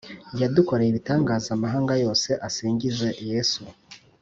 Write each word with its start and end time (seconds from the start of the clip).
yadukoreye 0.41 0.89
ibitangaza 0.91 1.49
amahanga 1.55 1.93
yose 2.03 2.29
asingize 2.47 3.07
yesu! 3.29 3.61